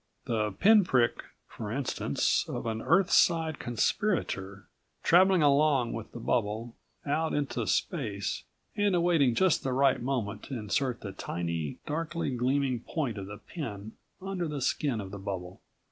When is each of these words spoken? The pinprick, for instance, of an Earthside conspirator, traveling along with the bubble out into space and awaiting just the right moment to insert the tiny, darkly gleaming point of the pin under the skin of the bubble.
The 0.25 0.53
pinprick, 0.53 1.21
for 1.47 1.71
instance, 1.71 2.45
of 2.49 2.65
an 2.65 2.81
Earthside 2.81 3.59
conspirator, 3.59 4.67
traveling 5.03 5.43
along 5.43 5.93
with 5.93 6.11
the 6.11 6.19
bubble 6.19 6.75
out 7.05 7.35
into 7.35 7.67
space 7.67 8.43
and 8.75 8.95
awaiting 8.95 9.35
just 9.35 9.61
the 9.61 9.73
right 9.73 10.01
moment 10.01 10.41
to 10.45 10.57
insert 10.57 11.01
the 11.01 11.11
tiny, 11.11 11.77
darkly 11.85 12.31
gleaming 12.35 12.79
point 12.79 13.19
of 13.19 13.27
the 13.27 13.37
pin 13.37 13.91
under 14.19 14.47
the 14.47 14.59
skin 14.59 14.99
of 14.99 15.11
the 15.11 15.19
bubble. 15.19 15.61